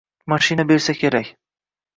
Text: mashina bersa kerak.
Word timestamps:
mashina 0.29 0.63
bersa 0.69 0.93
kerak. 0.99 1.27